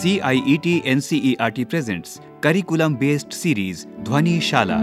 [0.00, 4.80] CIET NCERT presents curriculum based series Dhwani Shala.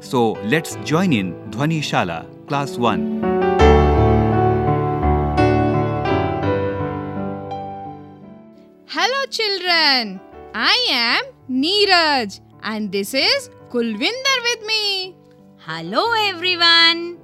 [0.00, 3.22] So let's join in Dhwani Shala, Class 1.
[8.86, 10.20] Hello, children.
[10.54, 15.16] I am Neeraj, and this is Kulvinder with me.
[15.66, 17.18] Hello everyone.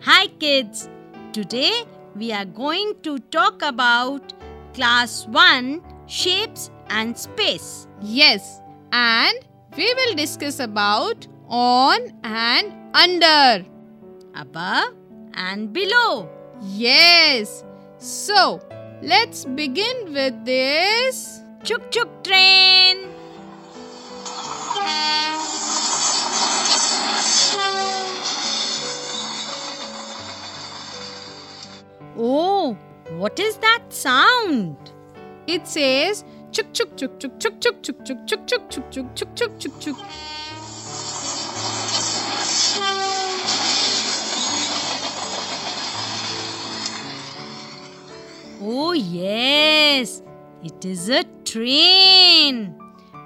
[0.00, 0.88] Hi kids.
[1.32, 1.84] Today
[2.16, 4.32] we are going to talk about
[4.74, 7.86] class 1 shapes and space.
[8.00, 9.38] Yes, and
[9.76, 13.64] we will discuss about on and under.
[14.34, 14.94] Above
[15.34, 16.28] and below.
[16.60, 17.62] Yes.
[17.98, 18.58] So,
[19.00, 21.40] let's begin with this.
[21.62, 23.08] Chuk chuk train.
[33.18, 34.76] What is that sound?
[35.48, 39.36] It says chuk chuk chuk chuk chuk chuk chuk chuk chuk chuk chuk chuk chuk
[39.36, 39.96] chuk chuk chuk.
[48.60, 50.22] Oh, yes.
[50.62, 52.78] It is a train.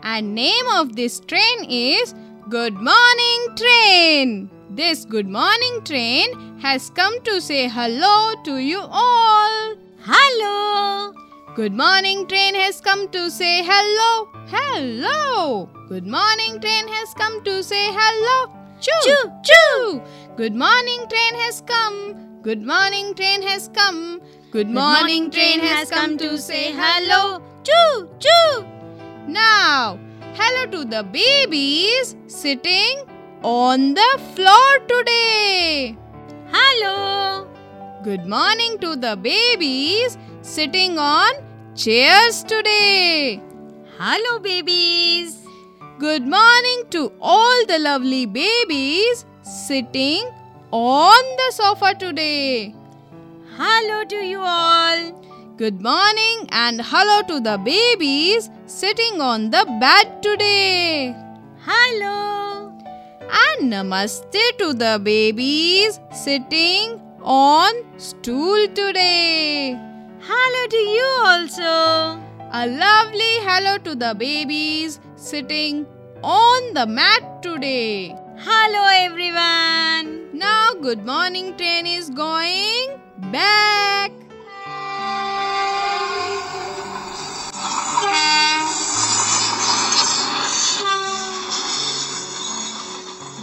[0.02, 2.14] And name of this train is
[2.48, 4.61] Good Morning Train.
[4.74, 9.74] This Good Morning Train has come to say hello to you all.
[10.00, 11.12] Hello.
[11.54, 14.30] Good Morning Train has come to say hello.
[14.48, 15.68] Hello.
[15.90, 18.50] Good Morning Train has come to say hello.
[18.80, 20.02] Choo Choo, choo.
[20.38, 22.40] Good Morning Train has come.
[22.40, 24.22] Good Morning Train has come.
[24.52, 27.42] Good Morning Train has come to say hello.
[27.62, 28.64] Choo, choo.
[29.28, 29.98] Now,
[30.32, 33.04] hello to the babies sitting
[33.42, 35.96] on the floor today.
[36.52, 37.48] Hello.
[38.04, 41.32] Good morning to the babies sitting on
[41.74, 43.40] chairs today.
[43.98, 45.38] Hello, babies.
[45.98, 50.28] Good morning to all the lovely babies sitting
[50.70, 52.74] on the sofa today.
[53.56, 55.12] Hello to you all.
[55.56, 61.14] Good morning and hello to the babies sitting on the bed today.
[61.60, 62.51] Hello.
[63.32, 69.72] And namaste to the babies sitting on stool today.
[70.20, 72.22] Hello to you also.
[72.52, 75.86] A lovely hello to the babies sitting
[76.22, 78.14] on the mat today.
[78.36, 80.36] Hello, everyone.
[80.36, 83.00] Now, good morning train is going
[83.32, 84.12] back.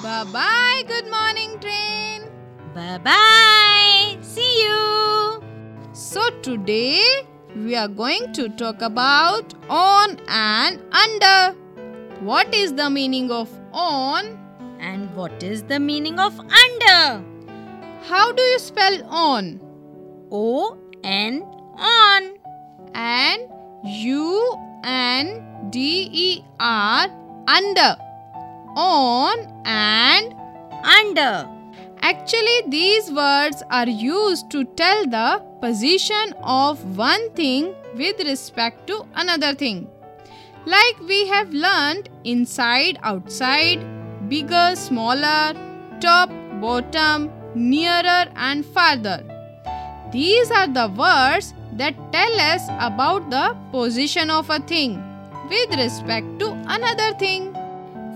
[0.02, 2.22] Bye bye, good morning train.
[2.74, 4.18] Bye bye.
[4.22, 5.44] See you.
[5.92, 7.04] So, today
[7.54, 11.54] we are going to talk about on and under.
[12.22, 14.40] What is the meaning of on?
[14.80, 17.22] And what is the meaning of under?
[18.04, 19.60] How do you spell on?
[20.32, 21.42] O N
[21.78, 22.36] on.
[22.94, 23.42] And
[23.84, 27.10] U N D E R
[27.48, 27.98] under.
[28.76, 30.34] On and
[30.84, 31.48] Under.
[32.02, 39.06] Actually, these words are used to tell the position of one thing with respect to
[39.16, 39.88] another thing.
[40.66, 43.84] Like we have learned inside, outside,
[44.30, 45.54] bigger, smaller,
[46.00, 46.30] top,
[46.62, 49.24] bottom, nearer, and farther.
[50.12, 55.04] These are the words that tell us about the position of a thing
[55.50, 57.56] with respect to another thing.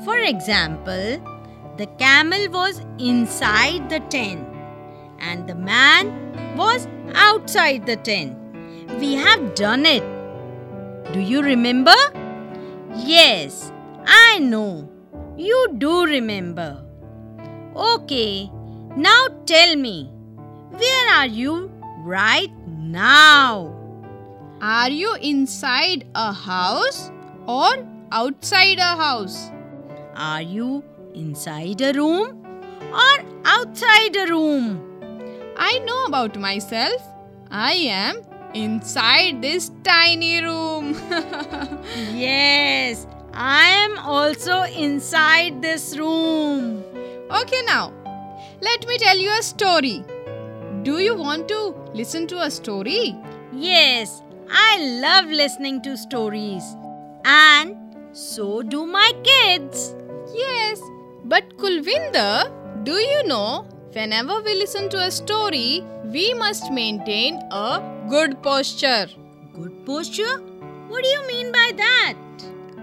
[0.04, 1.22] For example,
[1.78, 4.46] the camel was inside the tent
[5.20, 8.38] and the man was outside the tent.
[9.00, 10.04] We have done it.
[11.14, 11.96] Do you remember?
[12.96, 13.72] Yes,
[14.06, 14.90] I know.
[15.38, 16.84] You do remember.
[17.76, 18.52] Okay,
[18.98, 20.12] now tell me,
[20.72, 23.74] where are you right now?
[24.62, 27.10] Are you inside a house
[27.48, 29.50] or outside a house?
[30.16, 30.84] Are you
[31.14, 32.46] inside a room
[32.92, 34.90] or outside a room?
[35.58, 37.02] I know about myself.
[37.50, 38.22] I am
[38.54, 40.96] inside this tiny room.
[42.14, 46.84] Yes, I am also inside this room.
[47.30, 47.92] okay, now
[48.62, 50.04] let me tell you a story.
[50.84, 53.16] Do you want to listen to a story?
[53.52, 56.64] Yes, I love listening to stories.
[57.26, 57.78] And
[58.12, 59.96] so do my kids.
[60.34, 60.82] Yes,
[61.26, 62.52] But Kulvinder,
[62.84, 69.08] do you know whenever we listen to a story, we must maintain a good posture.
[69.54, 70.40] Good posture?
[70.88, 72.16] What do you mean by that?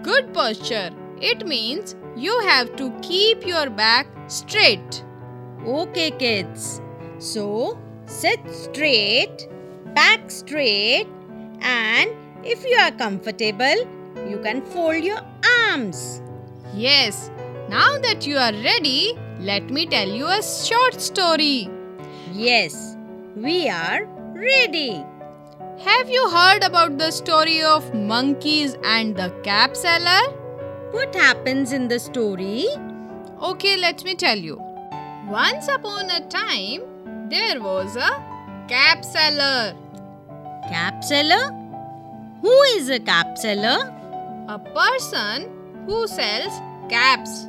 [0.03, 0.91] Good posture.
[1.21, 5.05] It means you have to keep your back straight.
[5.67, 6.81] Okay, kids.
[7.19, 9.49] So, sit straight,
[9.95, 11.09] back straight,
[11.61, 12.11] and
[12.45, 13.87] if you are comfortable,
[14.29, 15.21] you can fold your
[15.69, 16.23] arms.
[16.75, 17.33] Yes,
[17.69, 21.69] now that you are ready, let me tell you a short story.
[22.33, 22.97] Yes,
[23.35, 25.05] we are ready.
[25.81, 30.33] Have you heard about the story of monkeys and the cap seller?
[30.93, 32.69] What happens in the story?
[33.43, 34.57] Okay, let me tell you.
[35.27, 38.11] Once upon a time, there was a
[38.69, 39.75] cap seller.
[40.69, 41.51] Cap seller?
[42.43, 43.93] Who is a cap seller?
[44.49, 46.53] A person who sells
[46.89, 47.47] caps.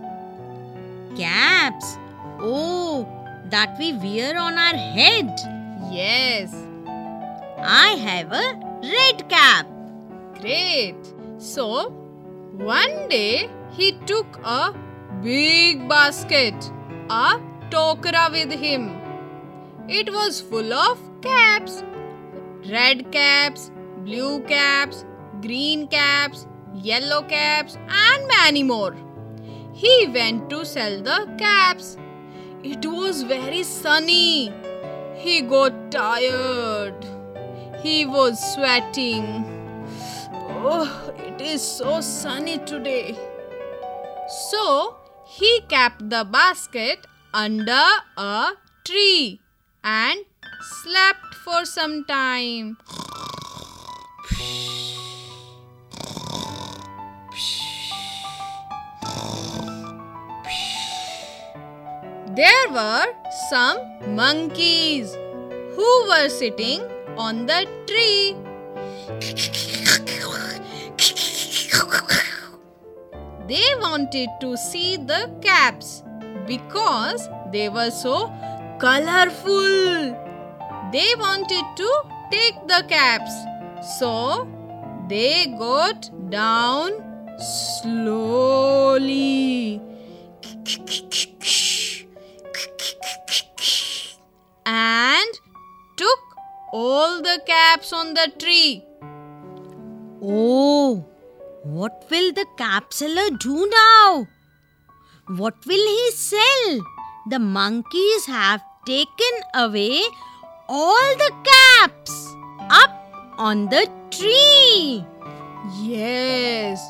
[1.18, 1.98] Caps.
[2.39, 3.07] Oh,
[3.50, 5.30] that we wear on our head.
[5.92, 6.54] Yes,
[7.60, 8.45] I have a
[8.81, 9.68] red cap.
[10.39, 10.95] great.
[11.38, 11.89] So,
[12.57, 14.74] one day he took a
[15.24, 16.56] big basket,
[17.10, 17.39] a
[17.69, 18.89] tokra with him.
[19.88, 21.83] It was full of caps
[22.69, 23.72] red caps,
[24.06, 25.06] blue caps,
[25.42, 28.95] green caps, yellow caps, and many more.
[29.73, 31.97] He went to sell the caps.
[32.63, 34.51] It was very sunny.
[35.15, 36.95] He got tired.
[37.81, 39.45] He was sweating.
[40.63, 43.18] Oh, it is so sunny today.
[44.50, 47.88] So he kept the basket under
[48.18, 48.51] a
[48.85, 49.39] tree
[49.83, 50.19] and
[50.83, 52.77] slept for some time.
[62.33, 63.07] There were
[63.50, 63.78] some
[64.16, 65.13] monkeys
[65.75, 66.81] who were sitting
[67.18, 68.38] on the tree.
[73.50, 76.04] They wanted to see the caps
[76.48, 78.31] because they were so
[78.80, 80.16] colorful.
[80.94, 83.33] They wanted to take the caps.
[84.00, 84.48] So
[85.10, 86.92] they got down
[87.81, 89.81] slowly.
[94.66, 95.40] And
[95.98, 96.19] took
[96.74, 98.84] all the caps on the tree.
[100.22, 101.06] Oh,
[101.63, 104.28] what will the cap seller do now?
[105.28, 106.81] What will he sell?
[107.30, 110.02] The monkeys have taken away
[110.68, 112.36] all the caps
[112.69, 112.92] up
[113.38, 115.06] on the tree.
[115.80, 116.81] Yes.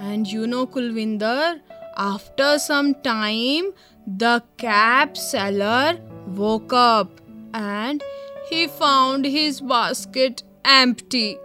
[0.00, 1.60] And you know, Kulvinder,
[1.96, 3.72] after some time,
[4.16, 7.20] the cap seller woke up
[7.52, 8.02] and
[8.48, 11.36] he found his basket empty.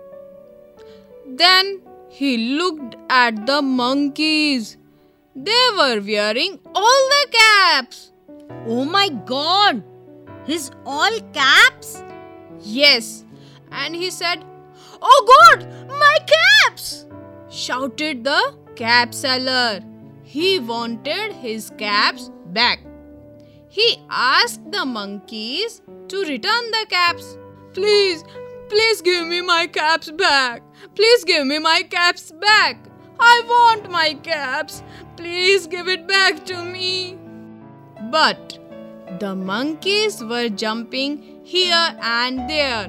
[1.28, 4.78] Then he looked at the monkeys.
[5.36, 8.14] They were wearing all the caps.
[8.66, 9.84] Oh my god!
[10.46, 12.02] His all caps?
[12.62, 13.26] Yes.
[13.74, 14.46] And he said,
[15.02, 17.08] Oh God, my caps!
[17.50, 19.82] shouted the cap seller.
[20.24, 22.80] He wanted his caps back.
[23.68, 27.38] He asked the monkeys to return the caps.
[27.74, 28.24] Please,
[28.70, 30.62] please give me my caps back.
[30.96, 32.78] Please give me my caps back.
[33.20, 34.84] I want my caps.
[35.18, 37.18] Please give it back to me.
[38.12, 38.60] But
[39.20, 42.88] the monkeys were jumping here and there.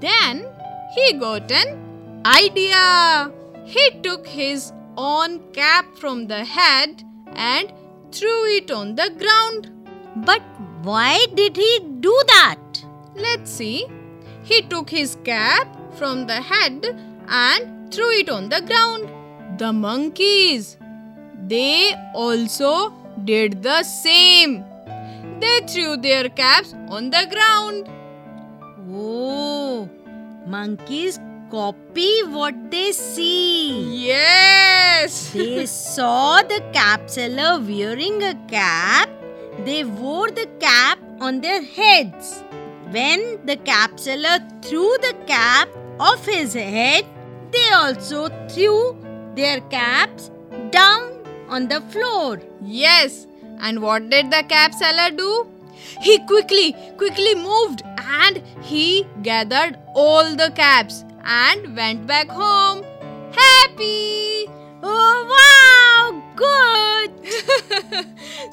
[0.00, 0.46] Then
[0.94, 3.30] he got an idea.
[3.64, 4.72] He took his
[5.08, 7.02] own cap from the head
[7.34, 7.72] and
[8.12, 9.70] threw it on the ground.
[10.28, 10.42] But
[10.82, 12.84] why did he do that?
[13.14, 13.86] Let's see.
[14.42, 16.86] He took his cap from the head
[17.28, 19.08] and threw it on the ground.
[19.58, 20.76] The monkeys,
[21.46, 22.92] they also
[23.24, 24.64] did the same.
[25.40, 27.88] They threw their caps on the ground.
[28.92, 29.88] Oh,
[30.46, 31.18] monkeys
[31.50, 34.06] copy what they see.
[34.06, 35.30] Yes!
[35.32, 39.10] They saw the cap seller wearing a cap.
[39.64, 42.42] They wore the cap on their heads.
[42.90, 47.04] When the cap seller threw the cap off his head,
[47.50, 48.96] they also threw
[49.34, 50.30] their caps
[50.70, 51.02] down
[51.48, 52.40] on the floor.
[52.62, 53.26] Yes,
[53.58, 55.46] and what did the cap seller do?
[56.00, 62.84] He quickly, quickly moved and he gathered all the caps and went back home
[63.32, 64.46] happy.
[64.82, 67.10] Oh, wow, good.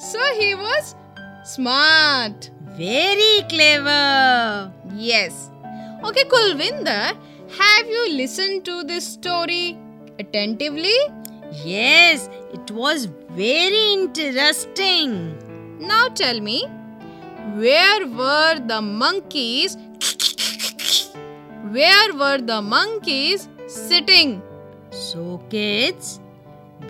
[0.00, 0.94] so he was
[1.44, 2.50] smart.
[2.76, 4.72] Very clever.
[4.94, 5.50] Yes.
[6.04, 7.16] Okay, Kulvinder,
[7.58, 9.76] have you listened to this story
[10.18, 10.96] attentively?
[11.64, 15.36] Yes, it was very interesting.
[15.80, 16.66] Now tell me,
[17.56, 19.76] where were the monkeys
[21.70, 24.40] where were the monkeys sitting?
[24.90, 26.18] So, kids,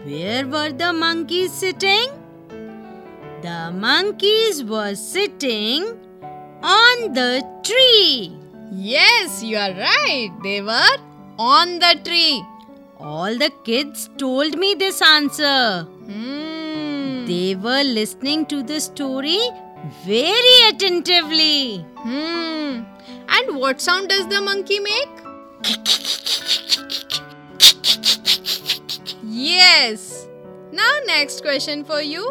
[0.04, 2.10] where were the monkeys sitting?
[3.42, 5.84] The monkeys were sitting
[6.62, 8.36] on the tree.
[8.70, 10.30] Yes, you are right.
[10.44, 10.96] They were
[11.38, 12.44] on the tree.
[13.00, 15.82] All the kids told me this answer.
[15.82, 17.26] Hmm.
[17.26, 19.40] They were listening to the story
[20.04, 21.84] very attentively.
[21.96, 22.82] Hmm.
[23.28, 25.08] And what sound does the monkey make?
[29.22, 30.26] Yes.
[30.72, 32.24] Now, next question for you.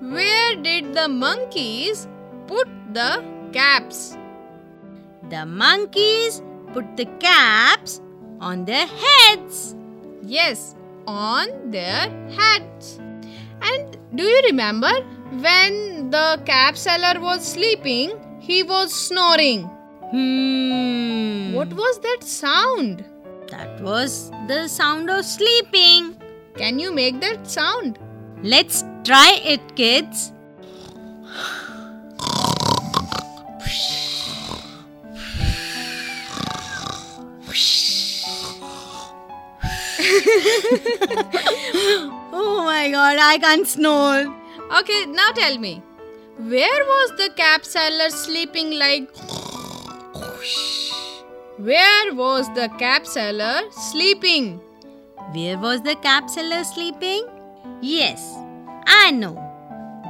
[0.00, 2.06] Where did the monkeys
[2.46, 4.16] put the caps?
[5.30, 8.00] The monkeys put the caps
[8.40, 9.74] on their heads.
[10.22, 10.74] Yes,
[11.06, 13.00] on their heads.
[13.62, 14.92] And do you remember
[15.40, 19.70] when the cap seller was sleeping, he was snoring?
[20.16, 21.52] Hmm.
[21.52, 23.04] What was that sound?
[23.48, 26.16] That was the sound of sleeping.
[26.56, 27.98] Can you make that sound?
[28.42, 30.32] Let's try it, kids.
[42.32, 44.34] oh my god, I can't snore.
[44.78, 45.82] Okay, now tell me.
[46.38, 49.10] Where was the cap seller sleeping like?
[51.58, 54.60] Where was the cap seller sleeping?
[55.32, 57.26] Where was the cap seller sleeping?
[57.80, 58.34] Yes,
[58.86, 59.34] I know.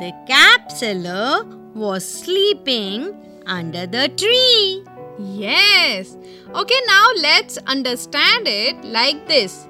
[0.00, 3.14] The cap seller was sleeping
[3.46, 4.84] under the tree.
[5.18, 6.16] Yes.
[6.54, 9.66] Okay, now let's understand it like this.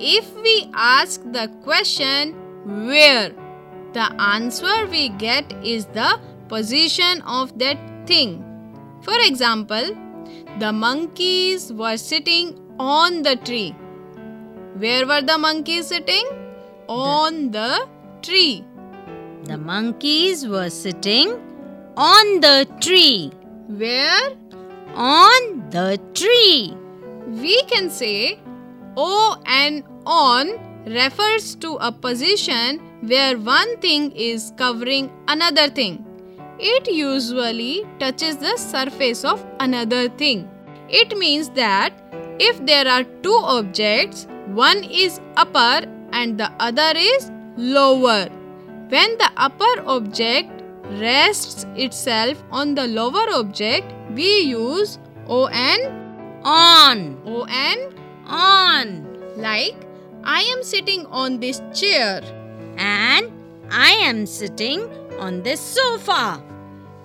[0.00, 2.34] If we ask the question
[2.86, 3.30] where,
[3.92, 8.44] the answer we get is the position of that thing.
[9.02, 9.96] For example,
[10.58, 13.70] the monkeys were sitting on the tree.
[14.76, 16.26] Where were the monkeys sitting?
[16.88, 17.86] On the
[18.22, 18.64] tree.
[19.44, 21.30] The monkeys were sitting
[21.96, 23.30] on the tree.
[23.68, 24.30] Where?
[24.94, 26.76] On the tree.
[27.26, 28.40] We can say
[28.96, 30.50] O and on
[30.86, 36.04] refers to a position where one thing is covering another thing.
[36.60, 40.50] It usually touches the surface of another thing.
[40.88, 41.92] It means that
[42.40, 48.28] if there are two objects, one is upper and the other is lower.
[48.88, 50.62] When the upper object
[50.98, 54.98] rests itself on the lower object, we use
[55.28, 55.52] on
[56.44, 57.18] On.
[57.24, 57.78] on
[58.26, 59.06] On.
[59.36, 59.76] like
[60.24, 62.22] I am sitting on this chair.
[62.76, 63.30] And
[63.70, 64.80] I am sitting
[65.18, 66.47] on this sofa.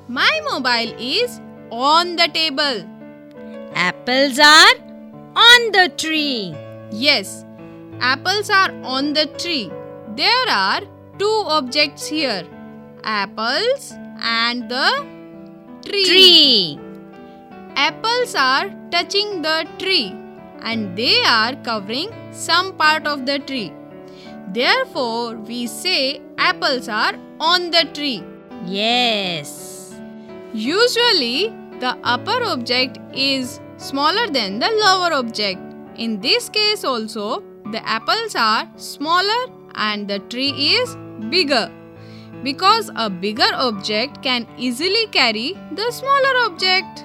[0.08, 1.40] My mobile is
[1.72, 2.84] on the table.
[3.74, 4.76] Apples are
[5.36, 6.54] on the tree.
[6.92, 7.46] Yes,
[8.00, 9.72] apples are on the tree.
[10.16, 10.82] There are
[11.18, 12.46] two objects here
[13.04, 15.06] apples and the
[15.86, 16.06] tree.
[16.06, 16.80] Tree.
[17.76, 20.14] Apples are touching the tree
[20.62, 23.74] and they are covering some part of the tree.
[24.54, 28.24] Therefore, we say apples are on the tree.
[28.66, 29.73] Yes.
[30.53, 35.61] Usually, the upper object is smaller than the lower object.
[35.97, 40.97] In this case, also, the apples are smaller and the tree is
[41.31, 41.71] bigger.
[42.43, 47.05] Because a bigger object can easily carry the smaller object.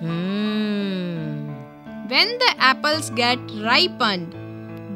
[0.00, 1.52] Hmm.
[2.08, 4.34] When the apples get ripened,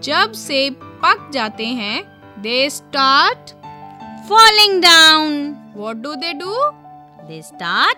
[0.04, 2.02] जब सेब पक जाते हैं,
[2.42, 3.54] they start.
[4.28, 5.59] Falling down.
[5.73, 6.53] What do they do?
[7.27, 7.97] They start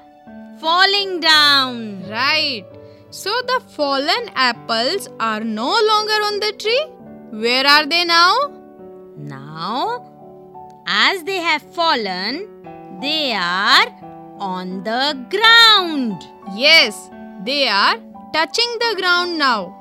[0.60, 2.08] falling down.
[2.10, 2.66] Right.
[3.10, 6.86] So the fallen apples are no longer on the tree.
[7.32, 8.36] Where are they now?
[9.18, 10.12] Now,
[10.88, 12.48] as they have fallen,
[13.02, 13.88] they are
[14.40, 16.24] on the ground.
[16.56, 17.10] Yes,
[17.44, 17.98] they are
[18.34, 19.76] touching the ground now.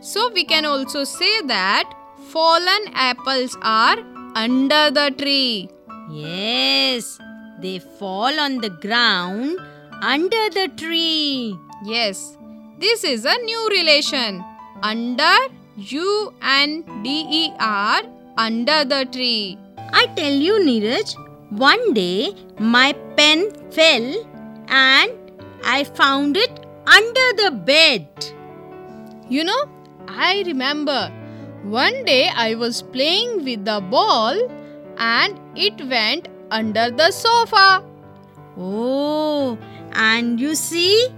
[0.00, 1.92] So we can also say that
[2.28, 3.98] fallen apples are
[4.34, 5.68] under the tree.
[6.10, 7.18] Yes,
[7.60, 9.58] they fall on the ground
[10.02, 11.56] under the tree.
[11.84, 12.36] Yes,
[12.78, 14.44] this is a new relation.
[14.82, 15.34] Under
[15.76, 18.02] U and D E R
[18.36, 19.58] under the tree.
[19.92, 21.14] I tell you, Neeraj,
[21.50, 24.26] one day my pen fell
[24.68, 25.12] and
[25.64, 28.06] I found it under the bed.
[29.28, 29.64] You know,
[30.06, 31.10] I remember
[31.62, 34.36] one day I was playing with the ball
[34.98, 37.84] and it went under the sofa.
[38.56, 39.58] Oh,
[39.92, 41.08] and you see,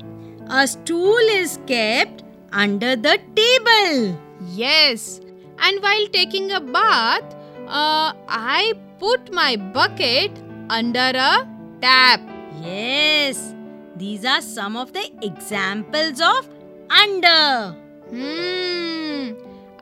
[0.49, 4.19] a stool is kept under the table.
[4.53, 5.21] Yes,
[5.59, 10.31] and while taking a bath, uh, I put my bucket
[10.71, 11.49] under a
[11.81, 12.21] tap.
[12.63, 13.55] Yes,
[13.97, 16.49] these are some of the examples of
[16.91, 17.77] under.
[18.11, 19.33] Hmm.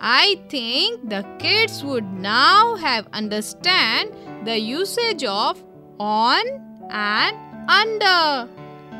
[0.07, 4.13] I think the kids would now have understand
[4.45, 5.65] the usage of
[5.99, 6.45] on
[6.91, 7.35] and
[7.71, 8.47] under.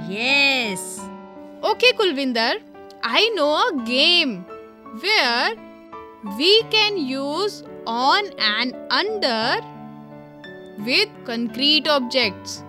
[0.09, 0.99] Yes.
[1.63, 2.55] Okay, Kulvinder,
[3.03, 4.47] I know a game
[5.03, 5.55] where
[6.39, 9.61] we can use on and under
[10.87, 12.65] with concrete objects.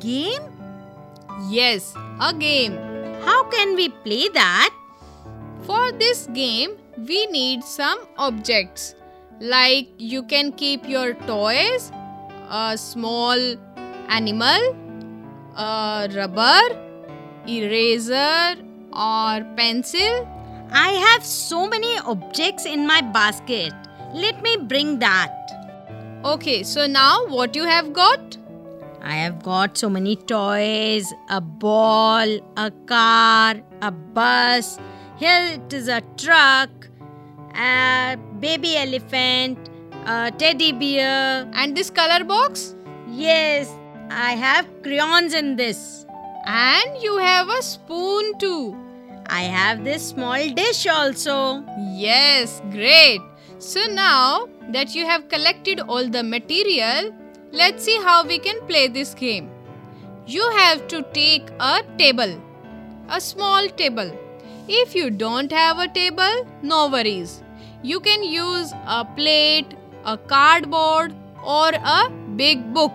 [0.00, 0.42] Game?
[1.48, 2.76] Yes, a game.
[3.22, 4.70] How can we play that?
[5.62, 8.94] For this game, we need some objects.
[9.40, 11.90] Like you can keep your toys,
[12.50, 13.38] a small
[14.08, 14.76] animal,
[15.56, 16.60] a rubber,
[17.46, 18.56] eraser,
[18.92, 20.28] or pencil.
[20.72, 23.72] I have so many objects in my basket.
[24.12, 25.36] Let me bring that.
[26.24, 28.36] Okay, so now what you have got?
[29.02, 34.78] I have got so many toys, a ball, a car, a bus.
[35.16, 36.79] Here it is a truck,
[37.54, 39.70] a baby elephant,
[40.06, 41.48] a teddy bear.
[41.52, 42.74] And this color box?
[43.08, 43.72] Yes,
[44.10, 46.06] I have crayons in this.
[46.46, 48.76] And you have a spoon too.
[49.26, 51.64] I have this small dish also.
[51.78, 53.20] Yes, great.
[53.58, 57.14] So now that you have collected all the material,
[57.52, 59.50] let's see how we can play this game.
[60.26, 62.40] You have to take a table,
[63.08, 64.10] a small table.
[64.72, 67.42] If you don't have a table, no worries.
[67.82, 71.12] You can use a plate, a cardboard,
[71.44, 72.92] or a big book.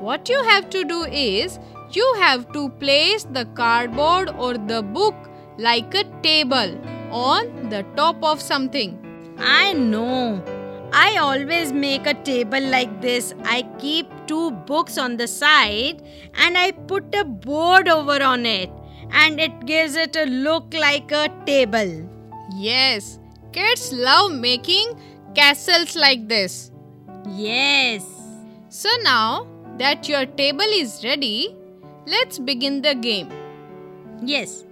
[0.00, 1.58] What you have to do is
[1.92, 5.14] you have to place the cardboard or the book
[5.56, 6.78] like a table
[7.10, 8.98] on the top of something.
[9.38, 10.44] I know.
[10.92, 13.32] I always make a table like this.
[13.44, 16.02] I keep two books on the side
[16.34, 18.70] and I put a board over on it
[19.12, 22.08] and it gives it a look like a table.
[22.56, 23.18] Yes,
[23.52, 24.98] kids love making
[25.34, 26.70] castles like this.
[27.28, 28.04] Yes.
[28.68, 29.46] So now
[29.78, 31.56] that your table is ready,
[32.06, 33.28] let's begin the game.
[34.22, 34.64] Yes.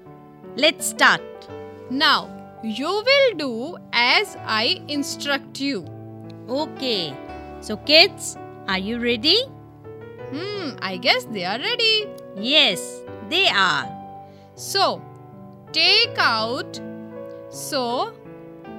[0.57, 1.23] Let's start.
[1.91, 2.29] Now,
[2.65, 5.87] you will do as I instruct you.
[6.49, 7.15] Okay.
[7.61, 9.41] So, kids, are you ready?
[10.33, 12.07] Hmm, I guess they are ready.
[12.37, 13.98] Yes, they are.
[14.59, 15.01] So,
[15.73, 16.81] take out.
[17.49, 18.13] So,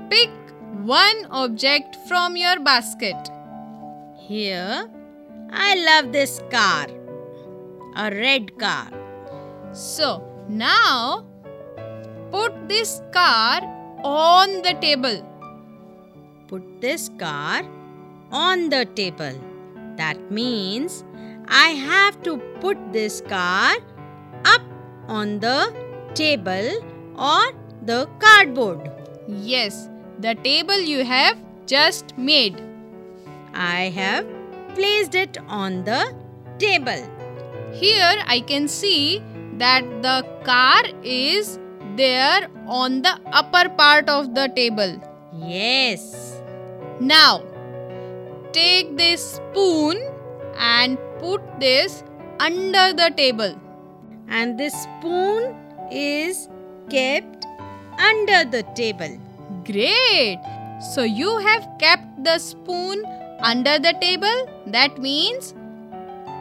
[0.09, 0.29] pick
[0.83, 3.29] one object from your basket.
[4.17, 4.89] Here,
[5.49, 6.87] I love this car.
[7.95, 8.89] A red car.
[9.71, 11.25] So, now
[12.29, 13.61] put this car
[14.03, 15.25] on the table.
[16.49, 17.61] Put this car
[18.33, 19.39] on the table.
[19.95, 21.05] That means
[21.47, 23.77] I have to put this car
[24.43, 24.61] up
[25.17, 25.73] on the
[26.13, 26.69] table
[27.17, 27.43] or
[27.83, 28.89] the cardboard.
[29.27, 32.61] Yes, the table you have just made.
[33.53, 34.25] I have
[34.75, 36.13] placed it on the
[36.57, 37.01] table.
[37.73, 39.23] Here I can see
[39.57, 41.59] that the car is
[41.95, 44.99] there on the upper part of the table.
[45.33, 46.41] Yes.
[46.99, 47.43] Now,
[48.51, 49.97] take this spoon
[50.57, 52.03] and put this
[52.39, 53.55] under the table.
[54.29, 55.55] And this spoon
[55.91, 56.47] is
[56.89, 57.45] kept
[57.97, 59.17] under the table.
[59.65, 60.39] Great!
[60.93, 63.03] So you have kept the spoon
[63.41, 64.45] under the table.
[64.67, 65.53] That means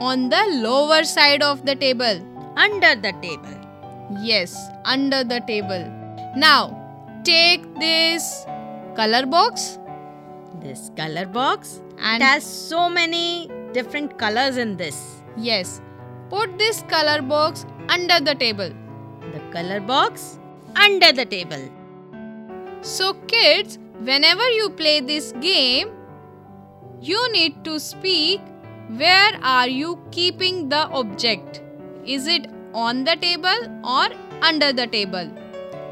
[0.00, 2.20] on the lower side of the table.
[2.56, 3.54] Under the table.
[4.22, 5.84] Yes, under the table.
[6.36, 6.62] Now,
[7.24, 8.44] take this
[8.96, 9.78] color box
[10.60, 11.80] This color box.
[11.98, 14.96] and It has so many different colors in this.
[15.36, 15.80] yes,
[16.30, 18.70] put this color box under the table.
[19.32, 20.38] The color box
[20.76, 21.68] under the table.
[22.82, 25.90] So, kids, whenever you play this game,
[27.00, 28.40] you need to speak
[28.96, 31.62] where are you keeping the object?
[32.06, 34.08] Is it on the table or
[34.40, 35.30] under the table?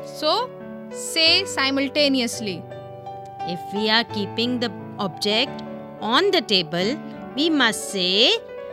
[0.05, 0.51] So,
[0.91, 2.63] say simultaneously.
[3.41, 5.63] If we are keeping the object
[6.01, 6.99] on the table,
[7.37, 8.33] we must say,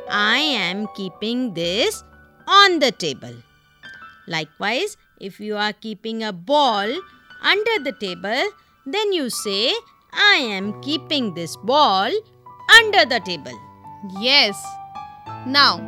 [0.10, 2.04] I am keeping this
[2.48, 3.36] on the table.
[4.28, 6.88] Likewise, if you are keeping a ball
[7.42, 8.44] under the table,
[8.86, 9.74] then you say,
[10.12, 12.12] I am keeping this ball
[12.80, 13.58] under the table.
[14.20, 14.62] Yes.
[15.46, 15.80] Now,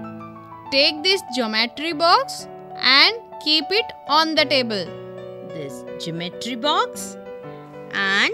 [0.71, 4.85] take this geometry box and keep it on the table.
[5.49, 7.17] This geometry box
[7.91, 8.33] and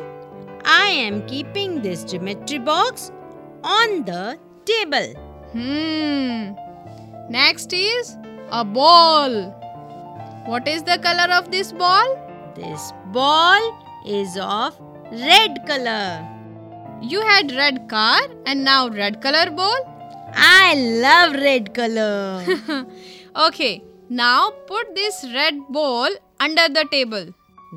[0.66, 3.12] I am keeping this geometry box
[3.64, 5.14] on the table.
[5.52, 6.61] Hmm.
[7.34, 8.18] Next is
[8.50, 9.36] a ball.
[10.46, 12.10] What is the color of this ball?
[12.56, 13.62] This ball
[14.06, 14.78] is of
[15.12, 16.28] red color.
[17.02, 19.80] You had red car and now red color ball?
[20.34, 22.46] I love red color.
[23.34, 26.10] Okay, now put this red ball
[26.42, 27.28] under the table.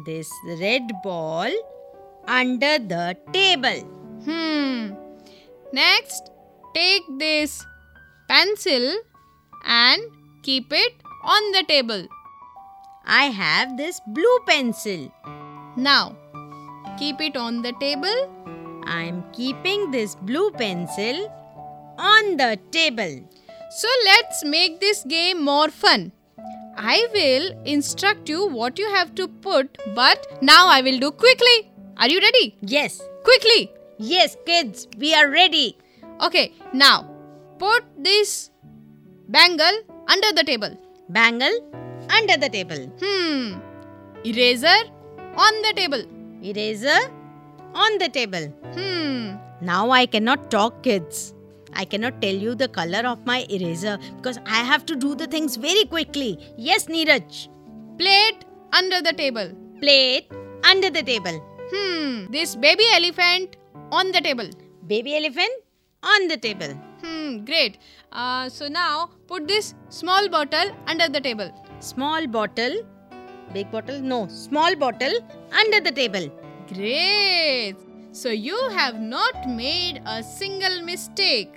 [0.07, 1.53] this red ball
[2.27, 3.83] under the table.
[4.25, 4.95] Hmm.
[5.73, 6.31] Next,
[6.75, 7.55] take this
[8.29, 8.89] pencil
[9.65, 10.03] and
[10.43, 12.07] keep it on the table.
[13.07, 15.13] I have this blue pencil.
[15.77, 16.17] Now,
[16.99, 18.31] keep it on the table.
[18.87, 21.33] I am keeping this blue pencil
[21.99, 23.29] on the table.
[23.71, 26.13] So, let's make this game more fun.
[26.77, 31.71] I will instruct you what you have to put, but now I will do quickly.
[31.97, 32.57] Are you ready?
[32.61, 33.73] Yes, Quickly!
[33.99, 35.79] yes, kids, we are ready.
[36.21, 37.09] Okay, now
[37.59, 38.51] put this
[39.29, 39.77] bangle
[40.09, 40.77] under the table.
[41.09, 41.57] Bangle
[42.11, 42.87] under the table.
[43.03, 43.61] Hmm.
[44.25, 44.91] Eraser
[45.37, 46.03] on the table.
[46.43, 46.99] Eraser
[47.75, 48.47] on the table.
[48.75, 49.37] Hmm.
[49.61, 51.35] Now I cannot talk, kids.
[51.73, 55.27] I cannot tell you the color of my eraser because I have to do the
[55.27, 56.39] things very quickly.
[56.57, 57.49] Yes, Neeraj.
[57.99, 59.51] Plate under the table.
[59.81, 60.31] Plate
[60.65, 61.43] under the table.
[61.73, 62.31] Hmm.
[62.31, 63.57] This baby elephant
[63.91, 64.49] on the table.
[64.87, 65.64] Baby elephant
[66.13, 66.75] on the table.
[67.03, 67.45] Hmm.
[67.45, 67.79] Great.
[68.13, 71.51] Uh, so now put this small bottle under the table.
[71.81, 72.77] Small bottle.
[73.53, 74.01] Big bottle?
[74.01, 74.27] No.
[74.29, 75.15] Small bottle
[75.53, 76.31] under the table.
[76.73, 77.77] Great.
[78.13, 81.53] So you have not made a single mistake.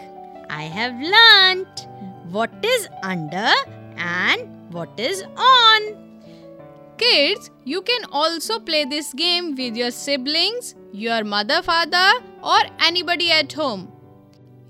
[0.50, 1.88] I have learnt
[2.32, 3.52] what is under
[3.98, 6.08] and what is on.
[6.98, 12.10] Kids, you can also play this game with your siblings, your mother, father,
[12.42, 13.92] or anybody at home.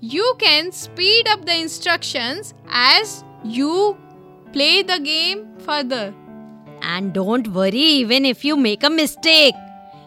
[0.00, 3.96] You can speed up the instructions as you
[4.52, 6.14] play the game further.
[6.82, 9.54] And don't worry even if you make a mistake.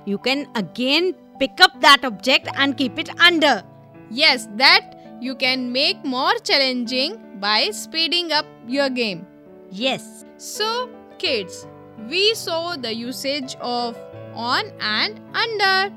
[0.06, 3.64] You can again pick up that object and keep it under.
[4.10, 9.28] Yes, that you can make more challenging by speeding up your game.
[9.72, 10.24] Yes.
[10.38, 11.68] So, kids,
[12.08, 13.98] we saw the usage of
[14.34, 15.94] on and under.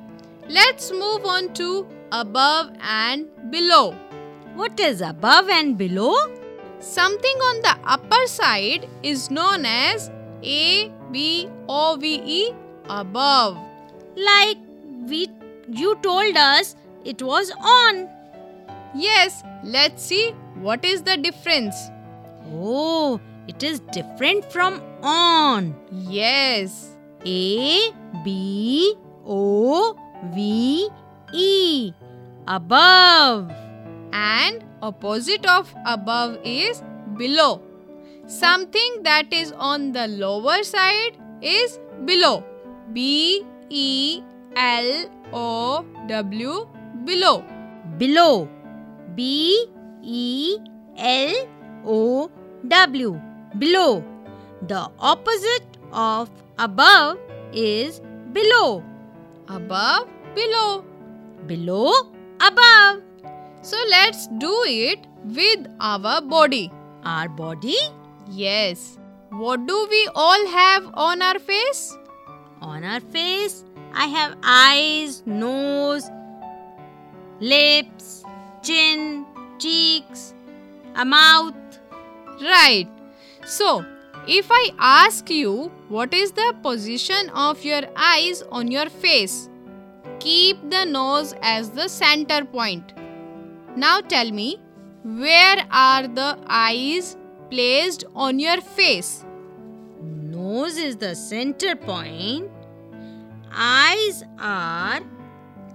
[0.49, 1.87] Let's move on to
[2.21, 3.93] above and below.
[4.55, 6.15] What is above and below?
[6.79, 10.11] Something on the upper side is known as
[10.43, 12.55] A B O V E
[12.89, 13.57] above.
[14.17, 14.59] Like
[15.09, 15.29] we
[15.69, 18.09] you told us it was on.
[18.95, 20.31] Yes, let's see
[20.67, 21.75] what is the difference.
[22.53, 25.75] Oh, it is different from on.
[25.91, 26.91] Yes.
[27.27, 27.91] A
[28.25, 28.95] B
[29.27, 29.97] O
[30.33, 30.89] V
[31.33, 31.93] E
[32.47, 33.51] above.
[34.13, 36.83] and opposite of above is
[37.19, 37.61] below.
[38.27, 42.45] Something that is on the lower side is below.
[42.93, 44.23] B E
[44.57, 46.69] L O W
[47.05, 47.45] below.
[47.99, 48.49] Below.
[49.15, 49.67] B
[50.03, 50.57] E
[50.97, 51.35] L
[51.85, 52.31] O
[52.69, 53.21] W.
[53.59, 54.05] Below.
[54.69, 57.19] The opposite of above
[57.53, 58.01] is
[58.33, 58.83] below.
[59.49, 60.85] Above, below.
[61.47, 61.93] Below,
[62.41, 63.03] above.
[63.63, 66.73] So let's do it with our body.
[67.05, 67.77] Our body
[68.31, 68.99] Yes.
[69.31, 71.97] What do we all have on our face?
[72.65, 73.65] on our face.
[73.93, 76.11] I have eyes, nose,
[77.41, 78.25] lips,
[78.63, 79.27] chin,
[79.59, 80.35] cheeks,
[80.95, 81.55] a mouth.
[82.41, 82.89] Right.
[83.45, 83.85] So,
[84.27, 89.51] if I ask you what is the position of your eyes on your face,
[90.25, 92.95] keep the nose as the center point.
[93.77, 94.59] Now tell me,
[95.05, 97.17] where are the eyes
[97.51, 99.25] placed on your face?
[100.01, 102.51] Nose is the center point.
[103.53, 105.03] Eyes are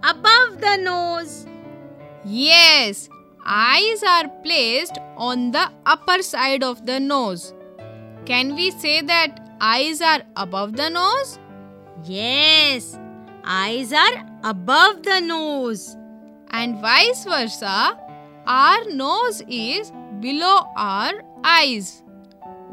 [0.04, 1.46] above the nose.
[2.26, 3.08] Yes,
[3.46, 7.54] eyes are placed on the upper side of the nose.
[8.26, 11.38] Can we say that eyes are above the nose?
[12.04, 12.98] Yes,
[13.46, 15.96] eyes are above the nose.
[16.52, 17.96] and vice versa,
[18.48, 22.04] our nose is below our eyes.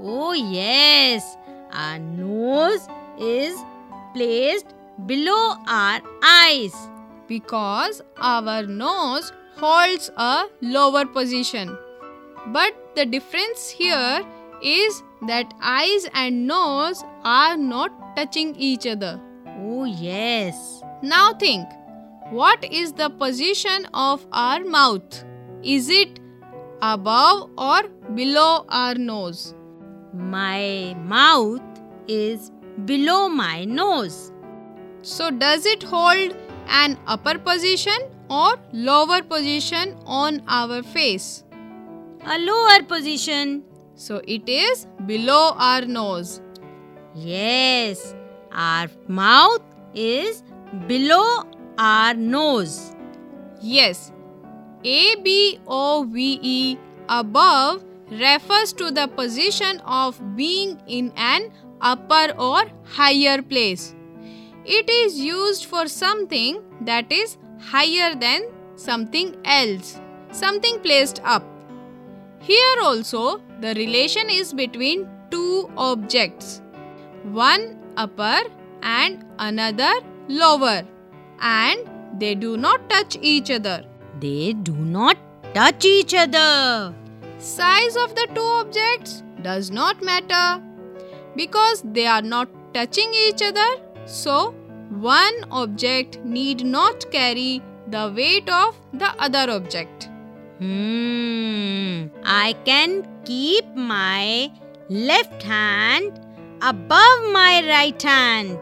[0.03, 1.37] Oh, yes.
[1.73, 3.59] Our nose is
[4.15, 4.75] placed
[5.07, 6.75] below our eyes.
[7.29, 11.77] because our nose holds a lower position.
[12.47, 14.23] But the difference here
[14.63, 19.21] is that eyes and nose are not touching each other.
[19.59, 20.76] Oh, yes.
[21.11, 21.69] Now think
[22.31, 25.25] what is the position of our mouth?
[25.63, 26.19] Is it
[26.83, 29.55] above or below our nose?
[30.13, 31.61] My mouth
[32.09, 32.51] is
[32.87, 34.33] below my nose.
[35.03, 36.35] So, does it hold
[36.69, 37.97] an upper position
[38.29, 41.45] or lower position on our face?
[42.25, 43.63] A lower position.
[43.95, 46.41] So it is below our nose.
[47.15, 48.15] Yes,
[48.51, 49.63] our mouth
[49.95, 50.43] is
[50.87, 51.45] below
[51.79, 52.95] our nose.
[53.61, 54.13] Yes,
[54.85, 61.51] A B O V E above refers to the position of being in an
[61.81, 63.95] upper or higher place.
[64.65, 68.43] It is used for something that is higher than
[68.77, 70.01] something else,
[70.31, 71.45] something placed up.
[72.41, 76.61] Here also, the relation is between two objects
[77.25, 78.41] one upper
[78.83, 79.93] and another
[80.29, 80.83] lower,
[81.41, 81.79] and
[82.19, 83.85] they do not touch each other.
[84.21, 85.17] They do not
[85.55, 86.95] touch each other.
[87.39, 90.63] Size of the two objects does not matter
[91.37, 94.55] because they are not touching each other, so
[94.91, 100.09] one object need not carry the weight of the other object.
[100.59, 102.07] Hmm.
[102.25, 104.51] I can keep my
[104.89, 106.21] left hand
[106.63, 108.59] above my right hand.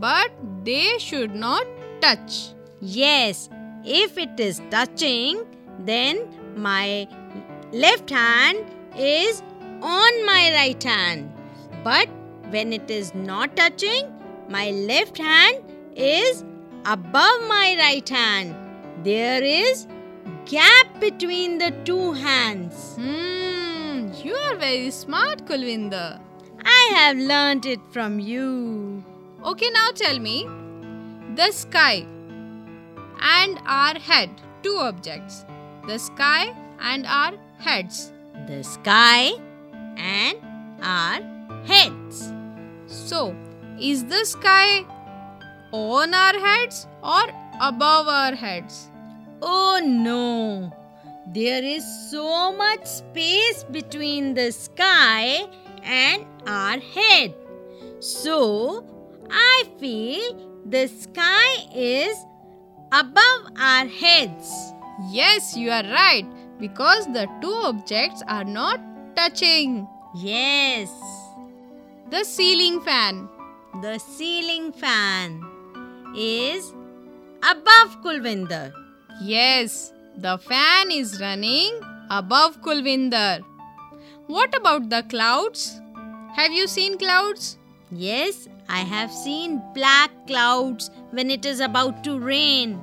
[0.00, 0.30] But
[0.64, 1.66] they should not
[2.00, 2.50] touch.
[2.80, 3.48] Yes,
[3.84, 5.44] if it is touching,
[5.80, 7.08] then my
[7.72, 8.64] left hand
[8.96, 9.42] is
[9.82, 11.32] on my right hand.
[11.82, 12.08] But
[12.50, 14.12] when it is not touching,
[14.48, 15.62] my left hand
[15.96, 16.44] is
[16.84, 18.54] above my right hand.
[19.04, 19.86] There is
[20.46, 22.94] gap between the two hands.
[22.96, 26.20] Hmm, you are very smart, Kulvinder.
[26.64, 29.04] I have learnt it from you.
[29.44, 30.48] Okay, now tell me
[31.36, 32.04] the sky
[33.20, 34.30] and our head,
[34.64, 35.44] two objects.
[35.86, 38.12] The sky and our heads.
[38.48, 39.32] The sky
[39.96, 40.38] and
[40.82, 41.20] our
[41.64, 42.32] heads.
[42.86, 43.34] So,
[43.80, 44.84] is the sky
[45.72, 47.22] on our heads or
[47.60, 48.90] above our heads?
[49.40, 50.72] Oh no!
[51.32, 55.46] There is so much space between the sky
[55.84, 57.34] and our head.
[58.00, 58.84] So,
[59.30, 62.16] I feel the sky is
[62.92, 64.50] above our heads.
[65.10, 66.26] Yes, you are right
[66.58, 68.80] because the two objects are not
[69.14, 69.86] touching.
[70.16, 70.90] Yes,
[72.10, 73.28] The ceiling fan.
[73.82, 75.34] the ceiling fan
[76.16, 76.72] is
[77.50, 78.72] above Kulvinder.
[79.22, 81.78] Yes, the fan is running
[82.10, 83.44] above Kulvinder.
[84.26, 85.80] What about the clouds?
[86.36, 87.58] Have you seen clouds?
[87.90, 92.74] Yes, I have seen black clouds when it is about to rain.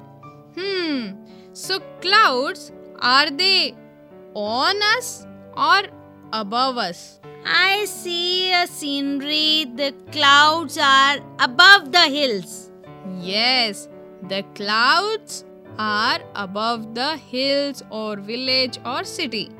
[0.58, 1.12] Hmm.
[1.54, 3.76] So clouds are they
[4.34, 5.84] on us or
[6.34, 7.20] above us?
[7.46, 12.72] I see a scenery, the clouds are above the hills.
[13.20, 13.88] Yes,
[14.28, 15.46] the clouds
[15.78, 19.52] are above the hills or village or city.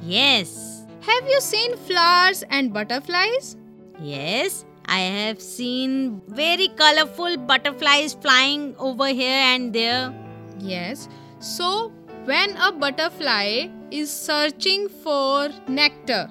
[0.00, 3.56] Yes, Have you seen flowers and butterflies?
[4.00, 10.14] yes, I have seen very colorful butterflies flying over here and there.
[10.60, 11.08] Yes.
[11.40, 11.92] So,
[12.24, 16.30] when a butterfly is searching for nectar,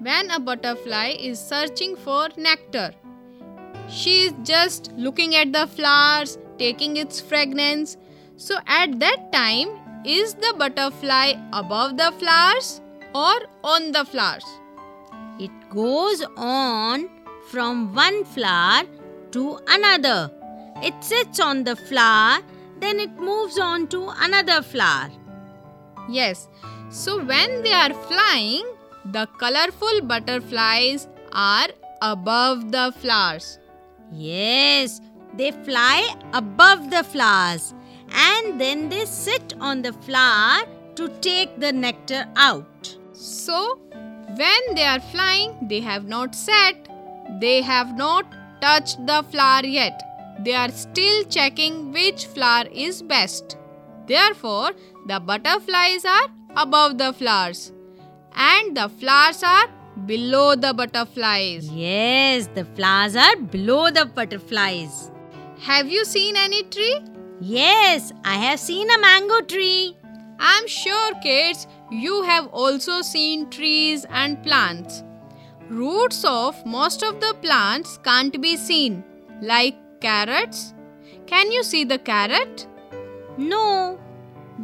[0.00, 2.92] when a butterfly is searching for nectar,
[3.88, 7.96] she is just looking at the flowers, taking its fragrance.
[8.36, 9.68] So, at that time,
[10.04, 12.80] is the butterfly above the flowers
[13.14, 14.44] or on the flowers?
[15.38, 17.08] It goes on
[17.50, 18.82] from one flower
[19.32, 20.30] to another.
[20.82, 22.40] It sits on the flower,
[22.80, 25.10] then it moves on to another flower.
[26.08, 26.48] Yes.
[26.90, 28.66] So when they are flying,
[29.04, 31.68] the colorful butterflies are
[32.02, 33.58] above the flowers.
[34.12, 35.00] Yes,
[35.36, 37.74] they fly above the flowers
[38.10, 40.64] and then they sit on the flower
[40.96, 42.96] to take the nectar out.
[43.12, 43.78] So
[44.36, 46.88] when they are flying, they have not sat,
[47.40, 48.26] they have not
[48.60, 50.02] touched the flower yet.
[50.44, 53.56] They are still checking which flower is best.
[54.06, 54.70] Therefore,
[55.06, 57.72] the butterflies are above the flowers
[58.34, 59.68] and the flowers are
[60.06, 61.68] below the butterflies.
[61.68, 65.10] Yes, the flowers are below the butterflies.
[65.60, 67.00] Have you seen any tree?
[67.40, 69.96] Yes, I have seen a mango tree.
[70.38, 75.04] I'm sure, kids, you have also seen trees and plants.
[75.68, 79.04] Roots of most of the plants can't be seen,
[79.40, 80.74] like carrots.
[81.26, 82.66] Can you see the carrot?
[83.38, 83.98] No,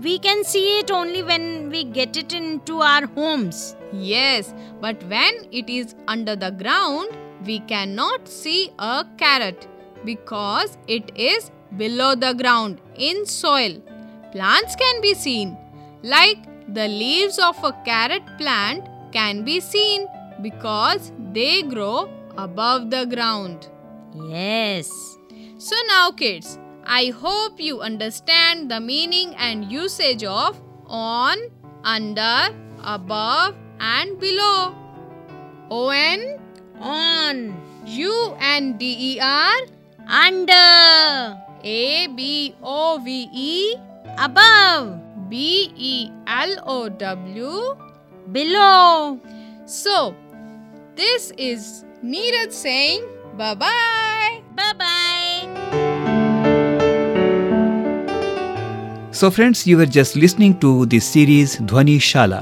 [0.02, 3.74] we can see it only when we get it into our homes.
[3.92, 7.08] Yes, but when it is under the ground,
[7.46, 9.66] we cannot see a carrot
[10.04, 13.80] because it is below the ground in soil.
[14.32, 15.56] Plants can be seen,
[16.02, 16.38] like
[16.74, 20.06] the leaves of a carrot plant can be seen
[20.42, 23.68] because they grow above the ground.
[24.14, 24.90] Yes.
[25.58, 31.36] So now, kids, I hope you understand the meaning and usage of on,
[31.84, 34.74] under, above, and below.
[35.68, 36.38] On,
[36.80, 37.68] On.
[37.84, 39.58] U N D E R,
[40.06, 41.36] Under.
[41.64, 43.74] A B O V E,
[44.18, 45.00] Above.
[45.28, 47.76] B E L O W.
[48.32, 49.20] Below.
[49.66, 50.14] So,
[50.98, 51.66] this is
[52.04, 53.02] Neeraj Singh
[53.38, 55.36] bye bye bye
[59.12, 62.40] so friends you are just listening to this series Dhwani Shala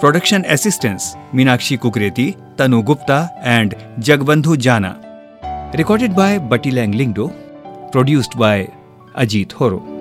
[0.00, 3.74] production assistants Meenakshi Kukreti Tanu Gupta and
[4.08, 4.94] Jagbandhu Jana
[5.76, 7.26] recorded by Bati Lang Lyngdoh
[7.92, 8.66] produced by
[9.16, 9.99] Ajit Horo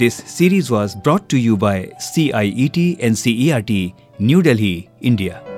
[0.00, 5.49] This series was brought to you by CIET NCERT, New Delhi, India.